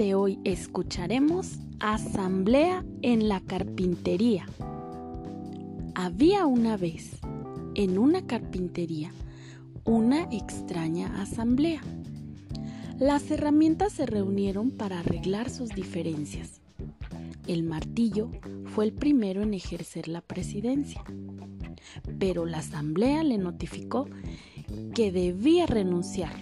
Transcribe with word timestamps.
de 0.00 0.14
hoy 0.14 0.38
escucharemos 0.44 1.58
Asamblea 1.78 2.86
en 3.02 3.28
la 3.28 3.40
Carpintería. 3.40 4.46
Había 5.94 6.46
una 6.46 6.78
vez, 6.78 7.18
en 7.74 7.98
una 7.98 8.26
carpintería, 8.26 9.12
una 9.84 10.22
extraña 10.32 11.20
asamblea. 11.20 11.82
Las 12.98 13.30
herramientas 13.30 13.92
se 13.92 14.06
reunieron 14.06 14.70
para 14.70 15.00
arreglar 15.00 15.50
sus 15.50 15.68
diferencias. 15.68 16.62
El 17.46 17.62
martillo 17.62 18.30
fue 18.74 18.86
el 18.86 18.94
primero 18.94 19.42
en 19.42 19.52
ejercer 19.52 20.08
la 20.08 20.22
presidencia, 20.22 21.04
pero 22.18 22.46
la 22.46 22.60
asamblea 22.60 23.22
le 23.22 23.36
notificó 23.36 24.08
que 24.94 25.12
debía 25.12 25.66
renunciar. 25.66 26.32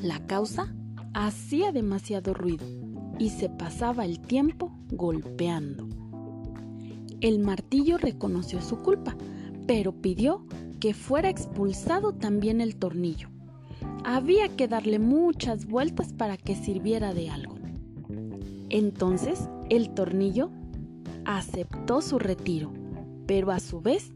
La 0.00 0.24
causa 0.28 0.72
hacía 1.14 1.72
demasiado 1.72 2.34
ruido 2.34 2.66
y 3.18 3.30
se 3.30 3.48
pasaba 3.48 4.04
el 4.04 4.20
tiempo 4.20 4.72
golpeando. 4.90 5.88
El 7.20 7.38
martillo 7.38 7.98
reconoció 7.98 8.62
su 8.62 8.78
culpa, 8.78 9.16
pero 9.66 9.92
pidió 9.92 10.46
que 10.80 10.94
fuera 10.94 11.28
expulsado 11.28 12.12
también 12.12 12.60
el 12.60 12.76
tornillo. 12.76 13.28
Había 14.04 14.48
que 14.48 14.68
darle 14.68 14.98
muchas 14.98 15.66
vueltas 15.66 16.14
para 16.14 16.38
que 16.38 16.56
sirviera 16.56 17.12
de 17.12 17.28
algo. 17.28 17.56
Entonces 18.70 19.48
el 19.68 19.90
tornillo 19.90 20.50
aceptó 21.26 22.00
su 22.00 22.18
retiro, 22.18 22.72
pero 23.26 23.50
a 23.50 23.60
su 23.60 23.82
vez 23.82 24.12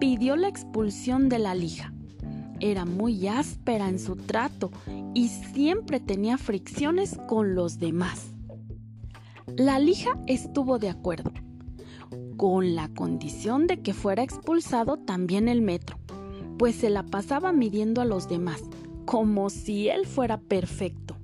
pidió 0.00 0.34
la 0.34 0.48
expulsión 0.48 1.28
de 1.28 1.38
la 1.38 1.54
lija. 1.54 1.92
Era 2.58 2.84
muy 2.84 3.28
áspera 3.28 3.88
en 3.88 4.00
su 4.00 4.16
trato 4.16 4.70
y 5.14 5.28
siempre 5.28 6.00
tenía 6.00 6.38
fricciones 6.38 7.18
con 7.28 7.54
los 7.54 7.78
demás. 7.78 8.30
La 9.56 9.78
lija 9.78 10.18
estuvo 10.26 10.78
de 10.78 10.88
acuerdo, 10.88 11.32
con 12.36 12.74
la 12.74 12.88
condición 12.88 13.66
de 13.66 13.82
que 13.82 13.92
fuera 13.92 14.22
expulsado 14.22 14.96
también 14.96 15.48
el 15.48 15.62
metro, 15.62 15.98
pues 16.58 16.76
se 16.76 16.90
la 16.90 17.02
pasaba 17.02 17.52
midiendo 17.52 18.00
a 18.00 18.06
los 18.06 18.28
demás, 18.28 18.62
como 19.04 19.50
si 19.50 19.88
él 19.88 20.06
fuera 20.06 20.40
perfecto. 20.40 21.16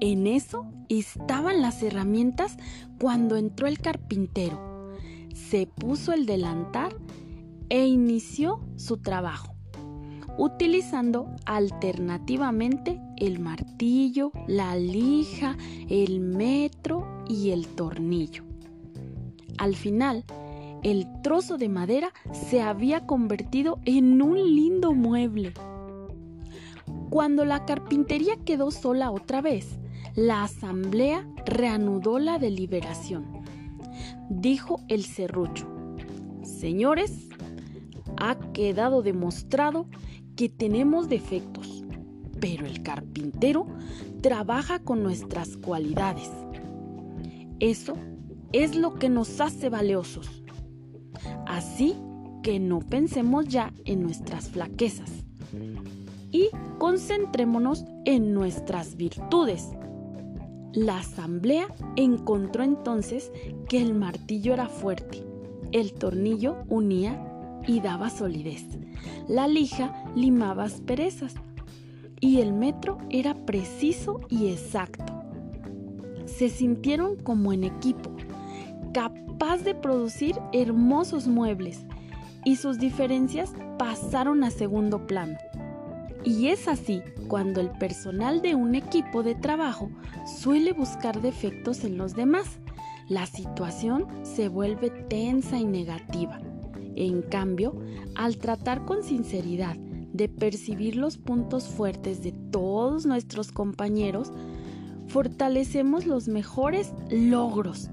En 0.00 0.26
eso 0.26 0.66
estaban 0.88 1.62
las 1.62 1.82
herramientas 1.82 2.56
cuando 3.00 3.36
entró 3.36 3.66
el 3.66 3.78
carpintero. 3.78 4.92
Se 5.34 5.66
puso 5.66 6.12
el 6.12 6.26
delantal 6.26 6.94
e 7.70 7.86
inició 7.86 8.60
su 8.76 8.98
trabajo 8.98 9.53
utilizando 10.38 11.28
alternativamente 11.46 13.00
el 13.16 13.38
martillo, 13.38 14.32
la 14.46 14.76
lija, 14.76 15.56
el 15.88 16.20
metro 16.20 17.24
y 17.28 17.50
el 17.50 17.66
tornillo. 17.68 18.44
Al 19.58 19.76
final, 19.76 20.24
el 20.82 21.06
trozo 21.22 21.56
de 21.56 21.68
madera 21.68 22.12
se 22.32 22.60
había 22.60 23.06
convertido 23.06 23.78
en 23.84 24.20
un 24.20 24.36
lindo 24.36 24.92
mueble. 24.92 25.54
Cuando 27.10 27.44
la 27.44 27.64
carpintería 27.64 28.36
quedó 28.44 28.70
sola 28.70 29.10
otra 29.10 29.40
vez, 29.40 29.78
la 30.14 30.42
asamblea 30.42 31.26
reanudó 31.46 32.18
la 32.18 32.38
deliberación. 32.38 33.44
Dijo 34.28 34.80
el 34.88 35.04
serrucho, 35.04 35.66
Señores, 36.42 37.28
ha 38.16 38.38
quedado 38.52 39.02
demostrado 39.02 39.86
que 40.36 40.48
tenemos 40.48 41.08
defectos, 41.08 41.84
pero 42.40 42.66
el 42.66 42.82
carpintero 42.82 43.66
trabaja 44.20 44.78
con 44.80 45.02
nuestras 45.02 45.56
cualidades. 45.56 46.30
Eso 47.60 47.94
es 48.52 48.74
lo 48.76 48.94
que 48.94 49.08
nos 49.08 49.40
hace 49.40 49.68
valiosos. 49.68 50.42
Así 51.46 51.94
que 52.42 52.60
no 52.60 52.80
pensemos 52.80 53.48
ya 53.48 53.72
en 53.84 54.02
nuestras 54.02 54.50
flaquezas 54.50 55.10
y 56.30 56.50
concentrémonos 56.78 57.84
en 58.04 58.34
nuestras 58.34 58.96
virtudes. 58.96 59.70
La 60.72 60.98
asamblea 60.98 61.68
encontró 61.96 62.64
entonces 62.64 63.30
que 63.68 63.80
el 63.80 63.94
martillo 63.94 64.52
era 64.52 64.68
fuerte, 64.68 65.24
el 65.70 65.94
tornillo 65.94 66.56
unía 66.68 67.33
y 67.66 67.80
daba 67.80 68.10
solidez. 68.10 68.64
La 69.28 69.48
lija 69.48 70.04
limaba 70.14 70.64
asperezas 70.64 71.34
y 72.20 72.40
el 72.40 72.52
metro 72.52 72.98
era 73.10 73.34
preciso 73.34 74.20
y 74.28 74.48
exacto. 74.48 75.04
Se 76.26 76.48
sintieron 76.48 77.16
como 77.16 77.52
en 77.52 77.64
equipo, 77.64 78.10
capaz 78.92 79.58
de 79.58 79.74
producir 79.74 80.36
hermosos 80.52 81.26
muebles 81.26 81.84
y 82.44 82.56
sus 82.56 82.78
diferencias 82.78 83.52
pasaron 83.78 84.44
a 84.44 84.50
segundo 84.50 85.06
plano. 85.06 85.36
Y 86.24 86.48
es 86.48 86.68
así 86.68 87.02
cuando 87.28 87.60
el 87.60 87.70
personal 87.70 88.40
de 88.40 88.54
un 88.54 88.74
equipo 88.74 89.22
de 89.22 89.34
trabajo 89.34 89.90
suele 90.38 90.72
buscar 90.72 91.20
defectos 91.20 91.84
en 91.84 91.98
los 91.98 92.14
demás. 92.14 92.60
La 93.08 93.26
situación 93.26 94.06
se 94.22 94.48
vuelve 94.48 94.88
tensa 94.88 95.58
y 95.58 95.66
negativa. 95.66 96.40
En 96.96 97.22
cambio, 97.22 97.74
al 98.14 98.38
tratar 98.38 98.84
con 98.84 99.02
sinceridad 99.02 99.76
de 99.76 100.28
percibir 100.28 100.96
los 100.96 101.18
puntos 101.18 101.66
fuertes 101.66 102.22
de 102.22 102.32
todos 102.32 103.04
nuestros 103.04 103.50
compañeros, 103.50 104.32
fortalecemos 105.08 106.06
los 106.06 106.28
mejores 106.28 106.92
logros. 107.10 107.90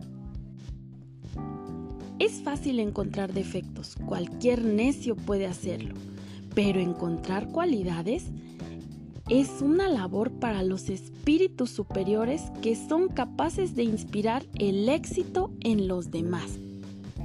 Es 2.20 2.44
fácil 2.44 2.80
encontrar 2.80 3.34
defectos, 3.34 3.96
cualquier 4.06 4.64
necio 4.64 5.16
puede 5.16 5.48
hacerlo, 5.48 5.96
pero 6.54 6.80
encontrar 6.80 7.48
cualidades 7.48 8.26
es 9.28 9.62
una 9.62 9.88
labor 9.88 10.30
para 10.32 10.62
los 10.62 10.90
espíritus 10.90 11.72
superiores 11.72 12.44
que 12.62 12.76
son 12.76 13.08
capaces 13.08 13.76
de 13.76 13.84
inspirar 13.84 14.44
el 14.60 14.90
éxito 14.90 15.52
en 15.62 15.88
los 15.88 16.12
demás. 16.12 16.60